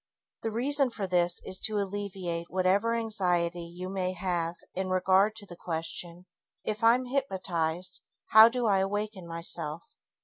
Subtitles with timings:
[0.41, 5.45] The reason for this is to alleviate whatever anxiety you may have in regard to
[5.45, 6.25] the question,
[6.63, 8.01] "If I'm hypnotized,
[8.31, 9.83] how do I awaken myself?"